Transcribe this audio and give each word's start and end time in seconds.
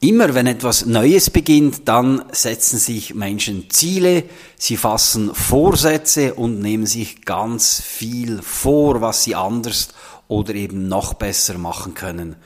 Immer 0.00 0.34
wenn 0.34 0.46
etwas 0.46 0.84
Neues 0.84 1.30
beginnt, 1.30 1.88
dann 1.88 2.22
setzen 2.30 2.78
sich 2.78 3.14
Menschen 3.14 3.70
Ziele, 3.70 4.24
sie 4.56 4.76
fassen 4.76 5.34
Vorsätze 5.34 6.34
und 6.34 6.60
nehmen 6.60 6.84
sich 6.84 7.24
ganz 7.24 7.80
viel 7.80 8.42
vor, 8.42 9.00
was 9.00 9.24
sie 9.24 9.34
anders 9.34 9.88
oder 10.28 10.54
eben 10.54 10.88
noch 10.88 11.14
besser 11.14 11.56
machen 11.56 11.94
können. 11.94 12.36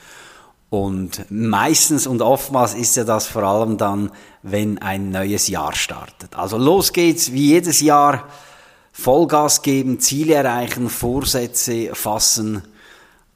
Und 0.68 1.26
meistens 1.28 2.06
und 2.06 2.22
oftmals 2.22 2.74
ist 2.74 2.96
ja 2.96 3.02
das 3.02 3.26
vor 3.26 3.42
allem 3.42 3.76
dann, 3.76 4.12
wenn 4.42 4.78
ein 4.78 5.10
neues 5.10 5.48
Jahr 5.48 5.74
startet. 5.74 6.36
Also 6.36 6.56
los 6.56 6.92
geht's, 6.92 7.32
wie 7.32 7.48
jedes 7.48 7.80
Jahr, 7.80 8.28
Vollgas 8.92 9.62
geben, 9.62 9.98
Ziele 9.98 10.34
erreichen, 10.34 10.88
Vorsätze 10.88 11.94
fassen. 11.94 12.62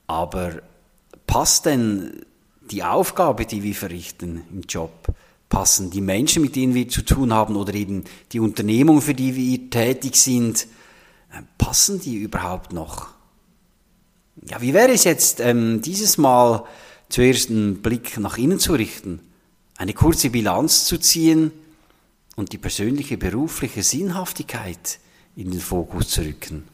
Aber 0.06 0.52
passt 1.26 1.66
denn 1.66 2.24
die 2.70 2.82
Aufgabe, 2.82 3.46
die 3.46 3.62
wir 3.62 3.74
verrichten 3.74 4.42
im 4.52 4.62
Job, 4.62 5.08
passen 5.48 5.90
die 5.90 6.00
Menschen, 6.00 6.42
mit 6.42 6.56
denen 6.56 6.74
wir 6.74 6.88
zu 6.88 7.02
tun 7.02 7.32
haben 7.32 7.56
oder 7.56 7.74
eben 7.74 8.04
die 8.32 8.40
Unternehmung, 8.40 9.00
für 9.00 9.14
die 9.14 9.36
wir 9.36 9.70
tätig 9.70 10.16
sind, 10.16 10.66
äh, 11.32 11.42
passen 11.58 12.00
die 12.00 12.16
überhaupt 12.16 12.72
noch? 12.72 13.08
Ja, 14.48 14.60
wie 14.60 14.74
wäre 14.74 14.92
es 14.92 15.04
jetzt, 15.04 15.40
ähm, 15.40 15.80
dieses 15.80 16.18
Mal 16.18 16.64
zuerst 17.08 17.50
einen 17.50 17.82
Blick 17.82 18.18
nach 18.18 18.36
innen 18.36 18.58
zu 18.58 18.72
richten, 18.72 19.20
eine 19.76 19.94
kurze 19.94 20.30
Bilanz 20.30 20.86
zu 20.86 20.98
ziehen 20.98 21.52
und 22.36 22.52
die 22.52 22.58
persönliche 22.58 23.16
berufliche 23.16 23.82
Sinnhaftigkeit 23.82 24.98
in 25.36 25.50
den 25.50 25.60
Fokus 25.60 26.08
zu 26.08 26.22
rücken? 26.22 26.64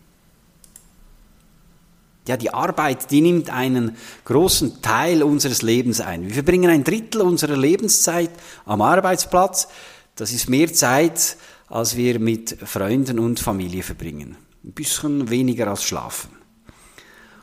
Ja, 2.30 2.36
die 2.36 2.54
Arbeit, 2.54 3.10
die 3.10 3.22
nimmt 3.22 3.50
einen 3.50 3.96
großen 4.24 4.82
Teil 4.82 5.24
unseres 5.24 5.62
Lebens 5.62 6.00
ein. 6.00 6.24
Wir 6.28 6.34
verbringen 6.34 6.70
ein 6.70 6.84
Drittel 6.84 7.22
unserer 7.22 7.56
Lebenszeit 7.56 8.30
am 8.66 8.82
Arbeitsplatz. 8.82 9.66
Das 10.14 10.30
ist 10.30 10.48
mehr 10.48 10.72
Zeit, 10.72 11.36
als 11.66 11.96
wir 11.96 12.20
mit 12.20 12.56
Freunden 12.64 13.18
und 13.18 13.40
Familie 13.40 13.82
verbringen. 13.82 14.36
Ein 14.62 14.70
bisschen 14.74 15.28
weniger 15.28 15.66
als 15.66 15.82
schlafen. 15.82 16.30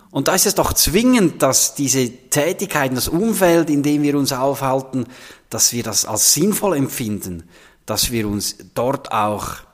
Und 0.09 0.29
da 0.29 0.35
ist 0.35 0.45
es 0.45 0.55
doch 0.55 0.71
zwingend, 0.71 1.43
dass 1.43 1.75
diese 1.75 2.09
Tätigkeiten, 2.29 2.95
das 2.95 3.09
Umfeld, 3.09 3.69
in 3.69 3.83
dem 3.83 4.03
wir 4.03 4.17
uns 4.17 4.31
aufhalten, 4.31 5.03
dass 5.49 5.73
wir 5.73 5.83
das 5.83 6.05
als 6.05 6.33
sinnvoll 6.33 6.77
empfinden, 6.77 7.43
dass 7.85 8.09
wir 8.11 8.25
uns 8.25 8.55
dort 8.73 9.11
auch 9.11 9.66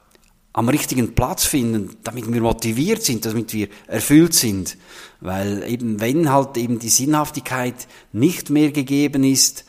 am 0.53 0.69
richtigen 0.69 1.15
Platz 1.15 1.45
finden, 1.45 1.97
damit 2.03 2.31
wir 2.31 2.41
motiviert 2.41 3.01
sind, 3.01 3.25
damit 3.25 3.53
wir 3.53 3.67
erfüllt 3.87 4.35
sind. 4.35 4.77
Weil 5.19 5.63
eben, 5.67 5.99
wenn 5.99 6.31
halt 6.31 6.57
eben 6.57 6.77
die 6.77 6.89
Sinnhaftigkeit 6.89 7.87
nicht 8.11 8.51
mehr 8.51 8.71
gegeben 8.71 9.23
ist, 9.23 9.65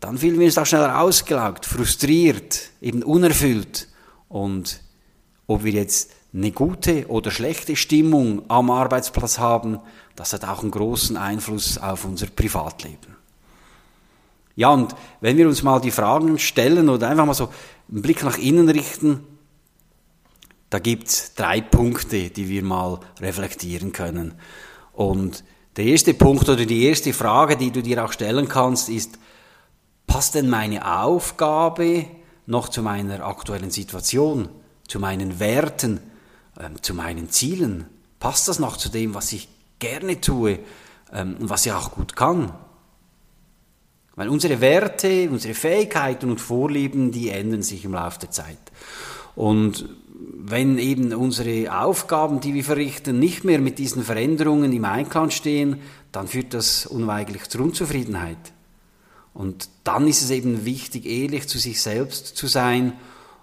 dann 0.00 0.18
fühlen 0.18 0.38
wir 0.38 0.46
uns 0.46 0.58
auch 0.58 0.66
schneller 0.66 1.00
ausgelaugt, 1.00 1.64
frustriert, 1.64 2.70
eben 2.80 3.02
unerfüllt. 3.04 3.88
Und 4.28 4.80
ob 5.46 5.62
wir 5.62 5.72
jetzt 5.72 6.10
eine 6.34 6.50
gute 6.50 7.06
oder 7.06 7.30
schlechte 7.30 7.76
Stimmung 7.76 8.42
am 8.48 8.70
Arbeitsplatz 8.70 9.38
haben, 9.38 9.78
das 10.16 10.32
hat 10.32 10.44
auch 10.44 10.62
einen 10.62 10.72
großen 10.72 11.16
Einfluss 11.16 11.78
auf 11.78 12.04
unser 12.04 12.26
Privatleben. 12.26 13.16
Ja, 14.56 14.70
und 14.70 14.94
wenn 15.20 15.36
wir 15.36 15.46
uns 15.46 15.62
mal 15.62 15.80
die 15.80 15.90
Fragen 15.90 16.38
stellen 16.38 16.88
oder 16.88 17.08
einfach 17.08 17.26
mal 17.26 17.34
so 17.34 17.50
einen 17.90 18.02
Blick 18.02 18.24
nach 18.24 18.38
innen 18.38 18.68
richten, 18.68 19.20
da 20.70 20.78
gibt's 20.78 21.34
drei 21.34 21.60
Punkte, 21.60 22.30
die 22.30 22.48
wir 22.48 22.62
mal 22.62 23.00
reflektieren 23.20 23.92
können. 23.92 24.34
Und 24.92 25.44
der 25.76 25.84
erste 25.84 26.14
Punkt 26.14 26.48
oder 26.48 26.64
die 26.64 26.84
erste 26.84 27.12
Frage, 27.12 27.56
die 27.56 27.70
du 27.70 27.82
dir 27.82 28.04
auch 28.04 28.12
stellen 28.12 28.48
kannst, 28.48 28.88
ist, 28.88 29.18
passt 30.06 30.34
denn 30.34 30.48
meine 30.48 31.00
Aufgabe 31.00 32.06
noch 32.46 32.68
zu 32.68 32.82
meiner 32.82 33.24
aktuellen 33.24 33.70
Situation, 33.70 34.48
zu 34.88 34.98
meinen 34.98 35.38
Werten, 35.38 36.00
ähm, 36.58 36.82
zu 36.82 36.94
meinen 36.94 37.30
Zielen? 37.30 37.86
Passt 38.18 38.48
das 38.48 38.58
noch 38.58 38.76
zu 38.76 38.88
dem, 38.88 39.14
was 39.14 39.32
ich 39.32 39.48
gerne 39.78 40.20
tue 40.20 40.60
ähm, 41.12 41.36
und 41.38 41.50
was 41.50 41.66
ich 41.66 41.72
auch 41.72 41.92
gut 41.92 42.16
kann? 42.16 42.52
Weil 44.14 44.30
unsere 44.30 44.62
Werte, 44.62 45.28
unsere 45.30 45.52
Fähigkeiten 45.52 46.30
und 46.30 46.40
Vorlieben, 46.40 47.12
die 47.12 47.28
ändern 47.28 47.62
sich 47.62 47.84
im 47.84 47.92
Laufe 47.92 48.20
der 48.20 48.30
Zeit. 48.30 48.58
Und 49.34 49.90
wenn 50.28 50.78
eben 50.78 51.14
unsere 51.14 51.80
Aufgaben, 51.80 52.40
die 52.40 52.54
wir 52.54 52.64
verrichten, 52.64 53.18
nicht 53.18 53.44
mehr 53.44 53.60
mit 53.60 53.78
diesen 53.78 54.02
Veränderungen 54.02 54.72
im 54.72 54.84
Einklang 54.84 55.30
stehen, 55.30 55.80
dann 56.10 56.26
führt 56.26 56.52
das 56.52 56.86
unweigerlich 56.86 57.48
zur 57.48 57.60
Unzufriedenheit. 57.60 58.38
Und 59.34 59.68
dann 59.84 60.08
ist 60.08 60.22
es 60.22 60.30
eben 60.30 60.64
wichtig, 60.64 61.06
ehrlich 61.06 61.46
zu 61.46 61.58
sich 61.58 61.80
selbst 61.80 62.36
zu 62.36 62.46
sein 62.46 62.94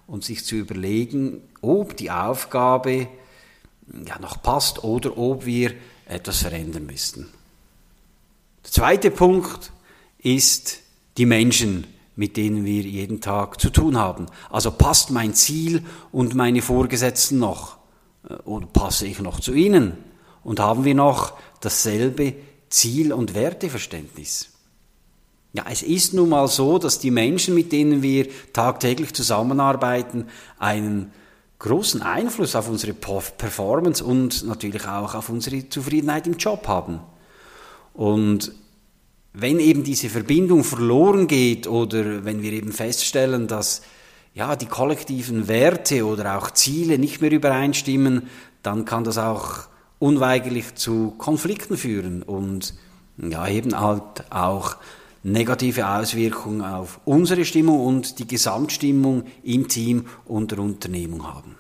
und 0.07 0.23
sich 0.23 0.43
zu 0.43 0.55
überlegen, 0.55 1.41
ob 1.61 1.95
die 1.95 2.11
Aufgabe 2.11 3.07
ja, 4.05 4.19
noch 4.19 4.41
passt 4.41 4.83
oder 4.83 5.17
ob 5.17 5.45
wir 5.45 5.73
etwas 6.05 6.39
verändern 6.41 6.85
müssten. 6.85 7.29
Der 8.65 8.71
zweite 8.71 9.11
Punkt 9.11 9.71
ist 10.17 10.79
die 11.17 11.25
Menschen, 11.25 11.85
mit 12.15 12.37
denen 12.37 12.65
wir 12.65 12.81
jeden 12.81 13.21
Tag 13.21 13.59
zu 13.59 13.69
tun 13.69 13.97
haben. 13.97 14.27
Also 14.49 14.71
passt 14.71 15.11
mein 15.11 15.33
Ziel 15.33 15.83
und 16.11 16.35
meine 16.35 16.61
Vorgesetzten 16.61 17.39
noch? 17.39 17.77
Äh, 18.27 18.35
oder 18.45 18.67
passe 18.67 19.07
ich 19.07 19.19
noch 19.19 19.39
zu 19.39 19.53
ihnen? 19.53 19.93
Und 20.43 20.59
haben 20.59 20.85
wir 20.85 20.95
noch 20.95 21.33
dasselbe 21.61 22.33
Ziel- 22.69 23.13
und 23.13 23.33
Werteverständnis? 23.33 24.49
Ja, 25.53 25.65
es 25.69 25.83
ist 25.83 26.13
nun 26.13 26.29
mal 26.29 26.47
so, 26.47 26.79
dass 26.79 26.99
die 26.99 27.11
Menschen, 27.11 27.53
mit 27.53 27.71
denen 27.71 28.01
wir 28.01 28.27
tagtäglich 28.53 29.13
zusammenarbeiten, 29.13 30.25
einen 30.57 31.11
großen 31.59 32.01
Einfluss 32.01 32.55
auf 32.55 32.67
unsere 32.67 32.93
Performance 32.93 34.03
und 34.03 34.45
natürlich 34.45 34.85
auch 34.87 35.13
auf 35.13 35.29
unsere 35.29 35.69
Zufriedenheit 35.69 36.25
im 36.27 36.37
Job 36.37 36.67
haben. 36.67 36.99
Und 37.93 38.51
wenn 39.33 39.59
eben 39.59 39.83
diese 39.83 40.09
Verbindung 40.09 40.63
verloren 40.63 41.27
geht 41.27 41.67
oder 41.67 42.23
wenn 42.23 42.41
wir 42.41 42.53
eben 42.53 42.71
feststellen, 42.71 43.47
dass 43.47 43.81
ja, 44.35 44.55
die 44.55 44.65
kollektiven 44.65 45.47
Werte 45.47 46.05
oder 46.05 46.37
auch 46.37 46.51
Ziele 46.51 46.97
nicht 46.97 47.21
mehr 47.21 47.31
übereinstimmen, 47.31 48.27
dann 48.61 48.85
kann 48.85 49.03
das 49.03 49.17
auch 49.17 49.67
unweigerlich 49.99 50.75
zu 50.75 51.11
Konflikten 51.17 51.77
führen 51.77 52.23
und 52.23 52.73
ja, 53.17 53.47
eben 53.47 53.79
halt 53.79 54.31
auch 54.31 54.75
negative 55.23 55.87
Auswirkungen 55.87 56.61
auf 56.61 56.99
unsere 57.05 57.45
Stimmung 57.45 57.85
und 57.85 58.19
die 58.19 58.27
Gesamtstimmung 58.27 59.23
im 59.43 59.67
Team 59.67 60.05
und 60.25 60.51
der 60.51 60.59
Unternehmung 60.59 61.25
haben. 61.25 61.55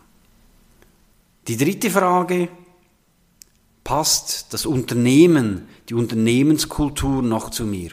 Die 1.47 1.57
dritte 1.57 1.89
Frage, 1.89 2.49
passt 3.83 4.53
das 4.53 4.65
Unternehmen, 4.65 5.67
die 5.89 5.93
Unternehmenskultur 5.93 7.21
noch 7.21 7.49
zu 7.49 7.65
mir? 7.65 7.91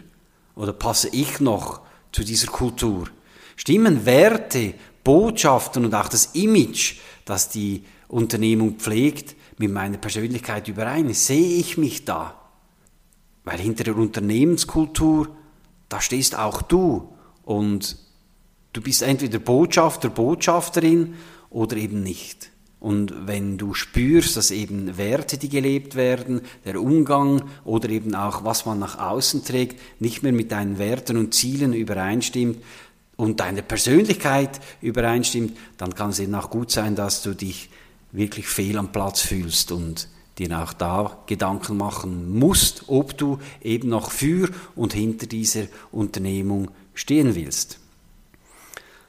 Oder 0.54 0.72
passe 0.72 1.08
ich 1.12 1.40
noch 1.40 1.80
zu 2.12 2.24
dieser 2.24 2.48
Kultur? 2.48 3.08
Stimmen 3.56 4.06
Werte, 4.06 4.74
Botschaften 5.04 5.84
und 5.84 5.94
auch 5.94 6.08
das 6.08 6.26
Image, 6.34 6.96
das 7.24 7.48
die 7.48 7.84
Unternehmung 8.08 8.76
pflegt, 8.76 9.36
mit 9.58 9.72
meiner 9.72 9.98
Persönlichkeit 9.98 10.68
überein? 10.68 11.12
Sehe 11.12 11.58
ich 11.58 11.76
mich 11.76 12.04
da? 12.04 12.40
Weil 13.44 13.58
hinter 13.58 13.84
der 13.84 13.96
Unternehmenskultur, 13.96 15.28
da 15.88 16.00
stehst 16.00 16.36
auch 16.36 16.62
du 16.62 17.12
und 17.42 17.96
du 18.72 18.80
bist 18.80 19.02
entweder 19.02 19.38
Botschafter, 19.38 20.08
Botschafterin 20.08 21.14
oder 21.48 21.76
eben 21.76 22.02
nicht. 22.02 22.50
Und 22.80 23.26
wenn 23.26 23.58
du 23.58 23.74
spürst, 23.74 24.38
dass 24.38 24.50
eben 24.50 24.96
Werte, 24.96 25.36
die 25.36 25.50
gelebt 25.50 25.96
werden, 25.96 26.40
der 26.64 26.80
Umgang 26.80 27.42
oder 27.62 27.90
eben 27.90 28.14
auch 28.14 28.42
was 28.44 28.64
man 28.64 28.78
nach 28.78 28.98
außen 28.98 29.44
trägt, 29.44 29.78
nicht 30.00 30.22
mehr 30.22 30.32
mit 30.32 30.50
deinen 30.50 30.78
Werten 30.78 31.18
und 31.18 31.34
Zielen 31.34 31.74
übereinstimmt 31.74 32.64
und 33.16 33.40
deine 33.40 33.62
Persönlichkeit 33.62 34.60
übereinstimmt, 34.80 35.58
dann 35.76 35.94
kann 35.94 36.10
es 36.10 36.20
eben 36.20 36.34
auch 36.34 36.48
gut 36.48 36.70
sein, 36.70 36.96
dass 36.96 37.20
du 37.20 37.34
dich 37.34 37.68
wirklich 38.12 38.46
fehl 38.46 38.78
am 38.78 38.92
Platz 38.92 39.20
fühlst 39.20 39.72
und 39.72 40.08
dir 40.38 40.58
auch 40.58 40.72
da 40.72 41.18
Gedanken 41.26 41.76
machen 41.76 42.38
musst, 42.38 42.84
ob 42.86 43.16
du 43.18 43.38
eben 43.60 43.90
noch 43.90 44.10
für 44.10 44.48
und 44.74 44.94
hinter 44.94 45.26
dieser 45.26 45.64
Unternehmung 45.92 46.70
stehen 46.94 47.34
willst. 47.34 47.78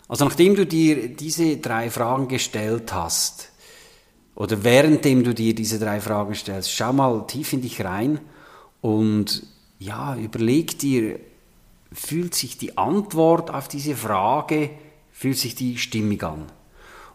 Also 0.09 0.25
nachdem 0.25 0.55
du 0.55 0.65
dir 0.65 1.07
diese 1.07 1.55
drei 1.55 1.89
Fragen 1.89 2.27
gestellt 2.27 2.91
hast, 2.91 3.50
oder 4.41 4.63
währenddem 4.63 5.23
du 5.23 5.35
dir 5.35 5.53
diese 5.53 5.77
drei 5.77 6.01
Fragen 6.01 6.33
stellst, 6.33 6.71
schau 6.71 6.91
mal 6.93 7.27
tief 7.27 7.53
in 7.53 7.61
dich 7.61 7.85
rein 7.85 8.19
und 8.81 9.43
ja, 9.77 10.15
überleg 10.15 10.79
dir, 10.79 11.19
fühlt 11.93 12.33
sich 12.33 12.57
die 12.57 12.75
Antwort 12.75 13.53
auf 13.53 13.67
diese 13.67 13.95
Frage, 13.95 14.71
fühlt 15.11 15.37
sich 15.37 15.53
die 15.53 15.77
stimmig 15.77 16.23
an? 16.23 16.51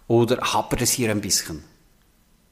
Oder 0.07 0.37
hapert 0.37 0.83
es 0.83 0.93
hier 0.93 1.11
ein 1.11 1.21
bisschen? 1.21 1.65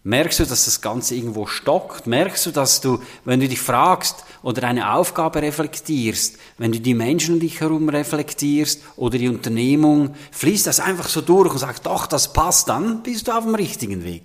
Merkst 0.02 0.40
du, 0.40 0.44
dass 0.44 0.64
das 0.64 0.80
Ganze 0.80 1.14
irgendwo 1.14 1.46
stockt? 1.46 2.08
Merkst 2.08 2.46
du, 2.46 2.50
dass 2.50 2.80
du, 2.80 2.98
wenn 3.24 3.38
du 3.38 3.46
dich 3.46 3.60
fragst 3.60 4.24
oder 4.42 4.66
eine 4.66 4.92
Aufgabe 4.92 5.40
reflektierst, 5.40 6.36
wenn 6.58 6.72
du 6.72 6.80
die 6.80 6.94
Menschen 6.94 7.34
um 7.34 7.40
dich 7.40 7.60
herum 7.60 7.88
reflektierst 7.88 8.82
oder 8.96 9.18
die 9.18 9.28
Unternehmung, 9.28 10.16
fließt 10.32 10.66
das 10.66 10.80
einfach 10.80 11.08
so 11.08 11.20
durch 11.20 11.52
und 11.52 11.58
sagst, 11.58 11.86
doch, 11.86 12.08
das 12.08 12.32
passt, 12.32 12.68
dann 12.68 13.04
bist 13.04 13.28
du 13.28 13.32
auf 13.32 13.44
dem 13.44 13.54
richtigen 13.54 14.02
Weg. 14.02 14.24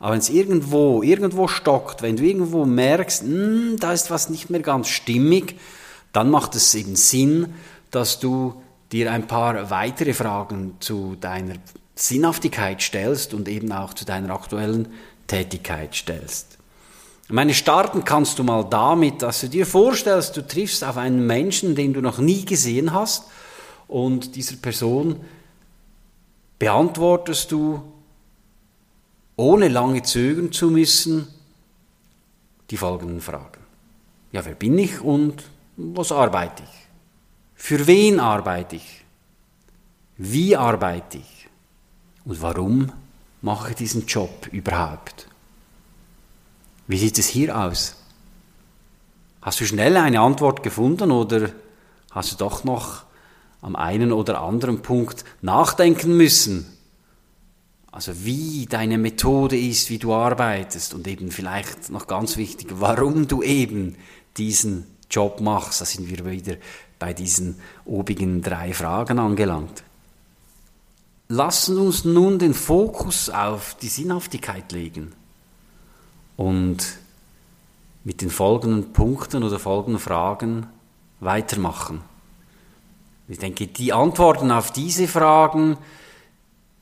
Aber 0.00 0.12
wenn 0.12 0.18
es 0.18 0.30
irgendwo, 0.30 1.02
irgendwo 1.02 1.46
stockt, 1.46 2.00
wenn 2.02 2.16
du 2.16 2.24
irgendwo 2.24 2.64
merkst, 2.64 3.22
mh, 3.22 3.28
hm, 3.28 3.76
da 3.78 3.92
ist 3.92 4.10
was 4.10 4.30
nicht 4.30 4.50
mehr 4.50 4.60
ganz 4.60 4.88
stimmig, 4.88 5.56
dann 6.12 6.30
macht 6.30 6.56
es 6.56 6.74
eben 6.74 6.96
Sinn, 6.96 7.54
dass 7.90 8.18
du 8.18 8.60
dir 8.90 9.12
ein 9.12 9.28
paar 9.28 9.70
weitere 9.70 10.14
Fragen 10.14 10.76
zu 10.80 11.16
deiner 11.20 11.54
Sinnhaftigkeit 11.94 12.82
stellst 12.82 13.34
und 13.34 13.46
eben 13.46 13.70
auch 13.72 13.94
zu 13.94 14.04
deiner 14.04 14.34
aktuellen 14.34 14.88
Tätigkeit 15.26 15.94
stellst. 15.94 16.58
Ich 17.26 17.34
meine, 17.34 17.54
starten 17.54 18.04
kannst 18.04 18.38
du 18.38 18.42
mal 18.42 18.64
damit, 18.68 19.22
dass 19.22 19.42
du 19.42 19.48
dir 19.48 19.66
vorstellst, 19.66 20.36
du 20.36 20.44
triffst 20.44 20.82
auf 20.82 20.96
einen 20.96 21.26
Menschen, 21.26 21.76
den 21.76 21.92
du 21.92 22.00
noch 22.00 22.18
nie 22.18 22.44
gesehen 22.44 22.92
hast 22.92 23.24
und 23.86 24.34
dieser 24.34 24.56
Person 24.56 25.16
beantwortest 26.58 27.52
du, 27.52 27.82
ohne 29.40 29.68
lange 29.68 30.02
zögern 30.02 30.52
zu 30.52 30.70
müssen, 30.70 31.26
die 32.68 32.76
folgenden 32.76 33.22
Fragen. 33.22 33.60
Ja, 34.32 34.44
wer 34.44 34.54
bin 34.54 34.78
ich 34.78 35.00
und 35.00 35.42
was 35.76 36.12
arbeite 36.12 36.62
ich? 36.62 36.86
Für 37.54 37.86
wen 37.86 38.20
arbeite 38.20 38.76
ich? 38.76 39.04
Wie 40.18 40.56
arbeite 40.56 41.18
ich? 41.18 41.48
Und 42.26 42.42
warum 42.42 42.92
mache 43.40 43.74
diesen 43.74 44.06
Job 44.06 44.46
überhaupt? 44.52 45.26
Wie 46.86 46.98
sieht 46.98 47.18
es 47.18 47.26
hier 47.26 47.58
aus? 47.58 47.96
Hast 49.40 49.58
du 49.60 49.64
schnell 49.64 49.96
eine 49.96 50.20
Antwort 50.20 50.62
gefunden 50.62 51.10
oder 51.10 51.50
hast 52.10 52.32
du 52.32 52.36
doch 52.36 52.64
noch 52.64 53.04
am 53.62 53.74
einen 53.74 54.12
oder 54.12 54.42
anderen 54.42 54.82
Punkt 54.82 55.24
nachdenken 55.40 56.14
müssen? 56.14 56.66
Also 57.92 58.24
wie 58.24 58.66
deine 58.66 58.98
Methode 58.98 59.58
ist, 59.58 59.90
wie 59.90 59.98
du 59.98 60.14
arbeitest 60.14 60.94
und 60.94 61.06
eben 61.08 61.30
vielleicht 61.30 61.90
noch 61.90 62.06
ganz 62.06 62.36
wichtig, 62.36 62.68
warum 62.74 63.26
du 63.26 63.42
eben 63.42 63.96
diesen 64.36 64.86
Job 65.10 65.40
machst. 65.40 65.80
Da 65.80 65.84
sind 65.84 66.08
wir 66.08 66.30
wieder 66.30 66.56
bei 66.98 67.12
diesen 67.12 67.56
obigen 67.84 68.42
drei 68.42 68.72
Fragen 68.72 69.18
angelangt 69.18 69.82
lassen 71.30 71.78
uns 71.78 72.04
nun 72.04 72.40
den 72.40 72.54
Fokus 72.54 73.30
auf 73.30 73.76
die 73.80 73.88
Sinnhaftigkeit 73.88 74.72
legen 74.72 75.12
und 76.36 76.98
mit 78.02 78.20
den 78.20 78.30
folgenden 78.30 78.92
Punkten 78.92 79.44
oder 79.44 79.60
folgenden 79.60 80.00
Fragen 80.00 80.66
weitermachen. 81.20 82.02
Ich 83.28 83.38
denke, 83.38 83.68
die 83.68 83.92
Antworten 83.92 84.50
auf 84.50 84.72
diese 84.72 85.06
Fragen, 85.06 85.76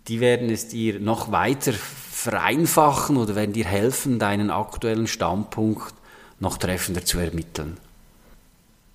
die 0.08 0.20
werden 0.20 0.49
es 0.50 0.69
dir 0.69 1.00
noch 1.00 1.31
weiter 1.31 1.72
vereinfachen 1.72 3.16
oder 3.16 3.34
werden 3.34 3.52
dir 3.52 3.66
helfen, 3.66 4.19
deinen 4.19 4.50
aktuellen 4.50 5.06
Standpunkt 5.06 5.94
noch 6.40 6.56
treffender 6.56 7.05
zu 7.05 7.19
ermitteln. 7.19 7.78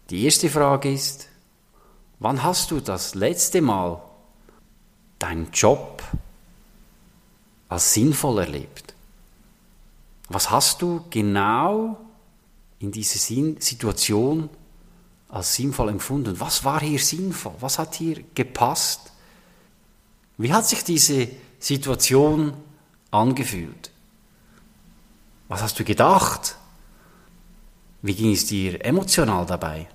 Die 0.09 0.25
erste 0.25 0.49
Frage 0.49 0.91
ist, 0.91 1.29
wann 2.19 2.43
hast 2.43 2.71
du 2.71 2.79
das 2.79 3.15
letzte 3.15 3.61
Mal 3.61 4.01
deinen 5.19 5.51
Job 5.51 6.03
als 7.69 7.93
sinnvoll 7.93 8.39
erlebt? 8.39 8.93
Was 10.29 10.49
hast 10.49 10.81
du 10.81 11.05
genau 11.09 11.97
in 12.79 12.91
dieser 12.91 13.19
Situation 13.59 14.49
als 15.29 15.55
sinnvoll 15.55 15.89
empfunden? 15.89 16.39
Was 16.39 16.63
war 16.63 16.81
hier 16.81 16.99
sinnvoll? 16.99 17.53
Was 17.59 17.79
hat 17.79 17.95
hier 17.95 18.23
gepasst? 18.35 19.12
Wie 20.37 20.53
hat 20.53 20.67
sich 20.67 20.83
diese 20.83 21.27
Situation 21.59 22.53
angefühlt? 23.11 23.91
Was 25.47 25.61
hast 25.61 25.79
du 25.79 25.83
gedacht? 25.83 26.57
Wie 28.01 28.15
ging 28.15 28.31
es 28.31 28.45
dir 28.45 28.83
emotional 28.83 29.45
dabei? 29.45 29.87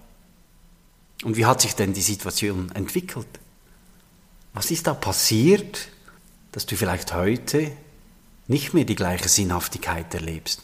Und 1.25 1.37
wie 1.37 1.46
hat 1.46 1.61
sich 1.61 1.75
denn 1.75 1.93
die 1.93 2.00
Situation 2.00 2.70
entwickelt? 2.73 3.26
Was 4.55 4.70
ist 4.70 4.87
da 4.87 4.94
passiert, 4.94 5.88
dass 6.52 6.67
du 6.67 6.76
vielleicht 6.76 7.12
heute 7.14 7.73
nicht 8.46 8.73
mehr 8.73 8.84
die 8.84 8.94
gleiche 8.94 9.29
Sinnhaftigkeit 9.29 10.14
erlebst? 10.14 10.62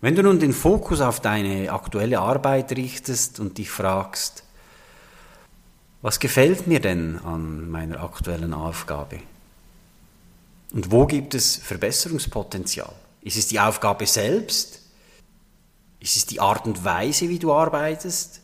Wenn 0.00 0.14
du 0.14 0.22
nun 0.22 0.40
den 0.40 0.54
Fokus 0.54 1.00
auf 1.00 1.20
deine 1.20 1.70
aktuelle 1.70 2.20
Arbeit 2.20 2.72
richtest 2.72 3.38
und 3.38 3.58
dich 3.58 3.70
fragst, 3.70 4.44
was 6.02 6.20
gefällt 6.20 6.66
mir 6.66 6.80
denn 6.80 7.18
an 7.18 7.70
meiner 7.70 8.02
aktuellen 8.02 8.54
Aufgabe? 8.54 9.20
Und 10.72 10.90
wo 10.90 11.06
gibt 11.06 11.34
es 11.34 11.56
Verbesserungspotenzial? 11.56 12.92
Ist 13.22 13.36
es 13.36 13.48
die 13.48 13.60
Aufgabe 13.60 14.06
selbst? 14.06 14.80
Ist 15.98 16.16
es 16.16 16.26
die 16.26 16.40
Art 16.40 16.66
und 16.66 16.84
Weise, 16.84 17.28
wie 17.28 17.38
du 17.38 17.52
arbeitest? 17.52 18.40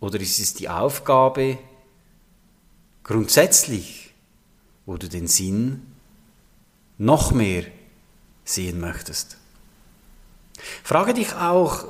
Oder 0.00 0.20
ist 0.20 0.38
es 0.38 0.54
die 0.54 0.68
Aufgabe, 0.68 1.58
grundsätzlich, 3.04 4.12
wo 4.86 4.96
du 4.96 5.08
den 5.08 5.28
Sinn 5.28 5.94
noch 6.98 7.32
mehr 7.32 7.64
sehen 8.44 8.80
möchtest. 8.80 9.38
Frage 10.82 11.14
dich 11.14 11.34
auch, 11.34 11.86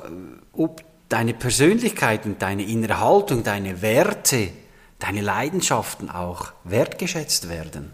ob 0.53 0.83
deine 1.09 1.33
Persönlichkeit 1.33 2.25
und 2.25 2.41
deine 2.41 2.63
innere 2.63 2.99
Haltung, 2.99 3.43
deine 3.43 3.81
Werte, 3.81 4.49
deine 5.05 5.21
Leidenschaften 5.21 6.09
auch 6.09 6.51
wertgeschätzt 6.63 7.47
werden. 7.47 7.91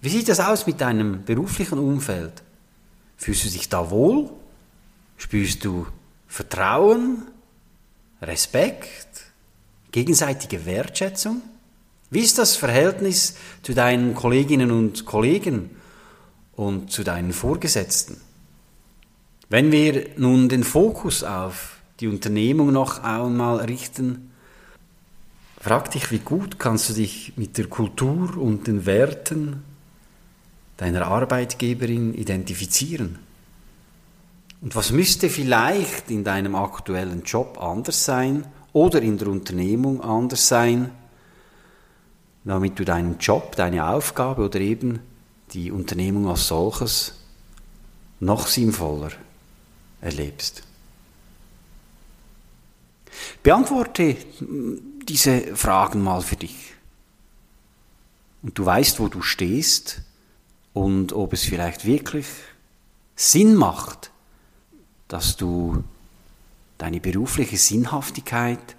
Wie 0.00 0.08
sieht 0.08 0.30
das 0.30 0.40
aus 0.40 0.66
mit 0.66 0.80
deinem 0.80 1.24
beruflichen 1.24 1.78
Umfeld? 1.78 2.42
Fühlst 3.18 3.44
du 3.44 3.50
dich 3.50 3.68
da 3.68 3.90
wohl? 3.90 4.30
Spürst 5.18 5.62
du 5.62 5.86
Vertrauen, 6.26 7.24
Respekt, 8.22 9.26
gegenseitige 9.92 10.64
Wertschätzung? 10.64 11.42
Wie 12.08 12.20
ist 12.20 12.38
das 12.38 12.56
Verhältnis 12.56 13.36
zu 13.62 13.74
deinen 13.74 14.14
Kolleginnen 14.14 14.70
und 14.70 15.04
Kollegen 15.04 15.68
und 16.52 16.92
zu 16.92 17.04
deinen 17.04 17.34
Vorgesetzten? 17.34 18.22
Wenn 19.50 19.70
wir 19.70 20.06
nun 20.16 20.48
den 20.48 20.64
Fokus 20.64 21.22
auf 21.22 21.76
die 22.00 22.08
Unternehmung 22.08 22.72
noch 22.72 23.02
einmal 23.02 23.58
richten, 23.58 24.30
frag 25.64 25.90
dich, 25.92 26.10
wie 26.10 26.18
gut 26.18 26.58
kannst 26.58 26.90
du 26.90 26.92
dich 26.92 27.32
mit 27.36 27.56
der 27.56 27.68
Kultur 27.68 28.36
und 28.36 28.66
den 28.66 28.84
Werten 28.84 29.64
deiner 30.76 31.06
Arbeitgeberin 31.06 32.12
identifizieren? 32.12 33.18
Und 34.60 34.76
was 34.76 34.92
müsste 34.92 35.30
vielleicht 35.30 36.10
in 36.10 36.22
deinem 36.22 36.54
aktuellen 36.54 37.22
Job 37.22 37.58
anders 37.62 38.04
sein 38.04 38.46
oder 38.74 39.00
in 39.00 39.16
der 39.16 39.28
Unternehmung 39.28 40.02
anders 40.02 40.48
sein, 40.48 40.90
damit 42.44 42.78
du 42.78 42.84
deinen 42.84 43.16
Job, 43.16 43.56
deine 43.56 43.88
Aufgabe 43.88 44.44
oder 44.44 44.60
eben 44.60 45.00
die 45.52 45.70
Unternehmung 45.70 46.28
als 46.28 46.46
solches 46.46 47.14
noch 48.20 48.48
sinnvoller 48.48 49.12
erlebst. 50.02 50.62
Beantworte 53.42 54.16
diese 55.04 55.56
Fragen 55.56 56.02
mal 56.02 56.22
für 56.22 56.36
dich. 56.36 56.74
Und 58.42 58.58
du 58.58 58.66
weißt, 58.66 59.00
wo 59.00 59.08
du 59.08 59.22
stehst 59.22 60.02
und 60.72 61.12
ob 61.12 61.32
es 61.32 61.44
vielleicht 61.44 61.86
wirklich 61.86 62.26
Sinn 63.16 63.54
macht, 63.54 64.10
dass 65.08 65.36
du 65.36 65.84
deine 66.78 67.00
berufliche 67.00 67.56
Sinnhaftigkeit 67.56 68.76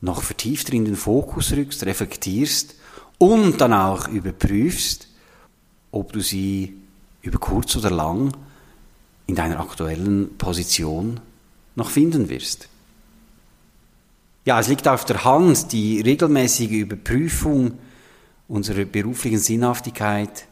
noch 0.00 0.22
vertiefter 0.22 0.72
in 0.72 0.84
den 0.84 0.96
Fokus 0.96 1.52
rückst, 1.52 1.84
reflektierst 1.84 2.74
und 3.18 3.60
dann 3.60 3.72
auch 3.72 4.08
überprüfst, 4.08 5.08
ob 5.90 6.12
du 6.12 6.20
sie 6.20 6.76
über 7.22 7.38
kurz 7.38 7.76
oder 7.76 7.90
lang 7.90 8.32
in 9.26 9.34
deiner 9.34 9.60
aktuellen 9.60 10.36
Position 10.38 11.20
noch 11.74 11.90
finden 11.90 12.28
wirst. 12.28 12.68
Ja, 14.44 14.60
es 14.60 14.68
liegt 14.68 14.88
auf 14.88 15.04
der 15.04 15.24
Hand, 15.24 15.72
die 15.72 16.00
regelmäßige 16.00 16.70
Überprüfung 16.70 17.78
unserer 18.48 18.84
beruflichen 18.84 19.38
Sinnhaftigkeit 19.38 20.46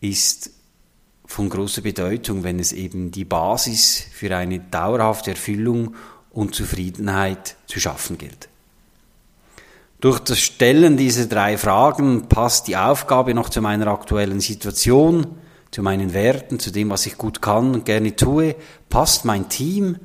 ist 0.00 0.50
von 1.24 1.48
großer 1.48 1.82
Bedeutung, 1.82 2.42
wenn 2.42 2.58
es 2.58 2.72
eben 2.72 3.10
die 3.10 3.24
Basis 3.24 4.02
für 4.12 4.34
eine 4.36 4.58
dauerhafte 4.58 5.32
Erfüllung 5.32 5.94
und 6.30 6.54
Zufriedenheit 6.54 7.56
zu 7.66 7.78
schaffen 7.80 8.18
gilt. 8.18 8.48
Durch 10.00 10.20
das 10.20 10.38
Stellen 10.38 10.96
dieser 10.96 11.26
drei 11.26 11.58
Fragen 11.58 12.28
passt 12.28 12.68
die 12.68 12.76
Aufgabe 12.76 13.34
noch 13.34 13.50
zu 13.50 13.60
meiner 13.60 13.88
aktuellen 13.88 14.40
Situation, 14.40 15.26
zu 15.70 15.82
meinen 15.82 16.14
Werten, 16.14 16.60
zu 16.60 16.70
dem, 16.70 16.90
was 16.90 17.06
ich 17.06 17.18
gut 17.18 17.42
kann 17.42 17.74
und 17.74 17.84
gerne 17.84 18.14
tue. 18.16 18.54
Passt 18.88 19.24
mein 19.24 19.48
Team? 19.48 19.98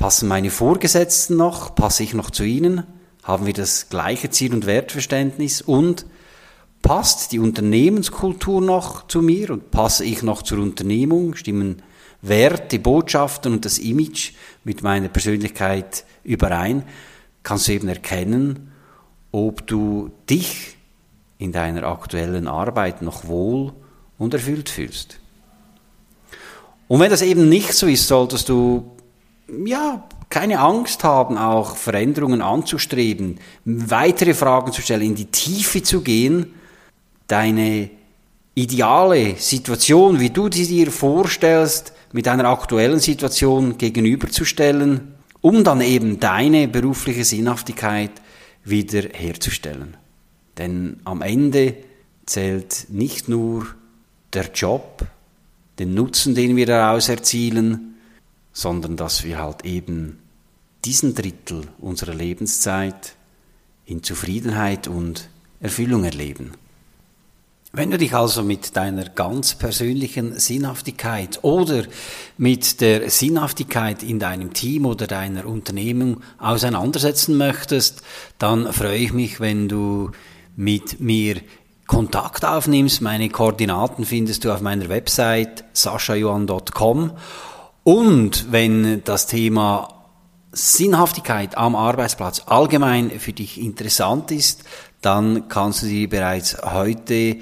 Passen 0.00 0.28
meine 0.28 0.48
Vorgesetzten 0.48 1.36
noch? 1.36 1.74
Passe 1.74 2.02
ich 2.02 2.14
noch 2.14 2.30
zu 2.30 2.42
ihnen? 2.42 2.84
Haben 3.22 3.44
wir 3.44 3.52
das 3.52 3.90
gleiche 3.90 4.30
Ziel- 4.30 4.54
und 4.54 4.64
Wertverständnis? 4.64 5.60
Und 5.60 6.06
passt 6.80 7.32
die 7.32 7.38
Unternehmenskultur 7.38 8.62
noch 8.62 9.08
zu 9.08 9.20
mir 9.20 9.50
und 9.50 9.70
passe 9.70 10.06
ich 10.06 10.22
noch 10.22 10.42
zur 10.42 10.60
Unternehmung? 10.60 11.34
Stimmen 11.34 11.82
Werte, 12.22 12.78
Botschaften 12.78 13.52
und 13.52 13.66
das 13.66 13.76
Image 13.76 14.32
mit 14.64 14.82
meiner 14.82 15.08
Persönlichkeit 15.08 16.06
überein? 16.24 16.84
Kannst 17.42 17.68
du 17.68 17.72
eben 17.72 17.88
erkennen, 17.88 18.72
ob 19.32 19.66
du 19.66 20.12
dich 20.30 20.78
in 21.36 21.52
deiner 21.52 21.82
aktuellen 21.82 22.48
Arbeit 22.48 23.02
noch 23.02 23.26
wohl 23.26 23.74
und 24.16 24.32
erfüllt 24.32 24.70
fühlst. 24.70 25.20
Und 26.88 27.00
wenn 27.00 27.10
das 27.10 27.20
eben 27.20 27.50
nicht 27.50 27.74
so 27.74 27.86
ist, 27.86 28.08
solltest 28.08 28.48
du 28.48 28.96
ja 29.64 30.04
keine 30.28 30.60
Angst 30.60 31.02
haben, 31.04 31.36
auch 31.36 31.76
Veränderungen 31.76 32.40
anzustreben, 32.40 33.38
weitere 33.64 34.34
Fragen 34.34 34.72
zu 34.72 34.80
stellen, 34.80 35.02
in 35.02 35.14
die 35.16 35.26
Tiefe 35.26 35.82
zu 35.82 36.02
gehen, 36.02 36.54
deine 37.26 37.90
ideale 38.54 39.36
Situation, 39.36 40.20
wie 40.20 40.30
du 40.30 40.50
sie 40.50 40.66
dir 40.66 40.90
vorstellst, 40.92 41.92
mit 42.12 42.26
deiner 42.26 42.46
aktuellen 42.46 42.98
Situation 42.98 43.78
gegenüberzustellen, 43.78 45.14
um 45.40 45.64
dann 45.64 45.80
eben 45.80 46.20
deine 46.20 46.68
berufliche 46.68 47.24
Sinnhaftigkeit 47.24 48.12
wieder 48.64 49.02
herzustellen. 49.12 49.96
Denn 50.58 51.00
am 51.04 51.22
Ende 51.22 51.74
zählt 52.26 52.86
nicht 52.90 53.28
nur 53.28 53.66
der 54.32 54.50
Job, 54.52 55.06
den 55.78 55.94
Nutzen, 55.94 56.34
den 56.34 56.56
wir 56.56 56.66
daraus 56.66 57.08
erzielen, 57.08 57.89
sondern 58.52 58.96
dass 58.96 59.24
wir 59.24 59.38
halt 59.38 59.64
eben 59.64 60.18
diesen 60.84 61.14
Drittel 61.14 61.68
unserer 61.78 62.14
Lebenszeit 62.14 63.14
in 63.86 64.02
Zufriedenheit 64.02 64.88
und 64.88 65.28
Erfüllung 65.60 66.04
erleben. 66.04 66.52
Wenn 67.72 67.92
du 67.92 67.98
dich 67.98 68.14
also 68.14 68.42
mit 68.42 68.76
deiner 68.76 69.04
ganz 69.04 69.54
persönlichen 69.54 70.40
Sinnhaftigkeit 70.40 71.38
oder 71.42 71.84
mit 72.36 72.80
der 72.80 73.08
Sinnhaftigkeit 73.10 74.02
in 74.02 74.18
deinem 74.18 74.52
Team 74.52 74.86
oder 74.86 75.06
deiner 75.06 75.46
Unternehmung 75.46 76.20
auseinandersetzen 76.38 77.36
möchtest, 77.36 78.02
dann 78.38 78.72
freue 78.72 78.98
ich 78.98 79.12
mich, 79.12 79.38
wenn 79.38 79.68
du 79.68 80.10
mit 80.56 80.98
mir 80.98 81.36
Kontakt 81.86 82.44
aufnimmst. 82.44 83.02
Meine 83.02 83.28
Koordinaten 83.28 84.04
findest 84.04 84.44
du 84.44 84.52
auf 84.52 84.60
meiner 84.60 84.88
Website 84.88 85.62
saschajohan.com 85.72 87.12
und 87.84 88.52
wenn 88.52 89.02
das 89.04 89.26
Thema 89.26 90.00
Sinnhaftigkeit 90.52 91.56
am 91.56 91.76
Arbeitsplatz 91.76 92.42
allgemein 92.46 93.10
für 93.20 93.32
dich 93.32 93.60
interessant 93.60 94.30
ist, 94.30 94.64
dann 95.00 95.48
kannst 95.48 95.82
du 95.82 95.86
dir 95.86 96.08
bereits 96.08 96.56
heute 96.62 97.36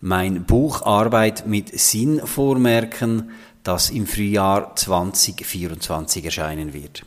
mein 0.00 0.44
Buch 0.44 0.82
Arbeit 0.82 1.46
mit 1.46 1.78
Sinn 1.78 2.20
vormerken, 2.24 3.30
das 3.62 3.90
im 3.90 4.06
Frühjahr 4.06 4.74
2024 4.76 6.24
erscheinen 6.24 6.72
wird. 6.72 7.04